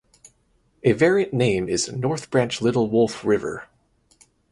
[0.81, 3.67] A variant name is "North Branch Little Wolf River".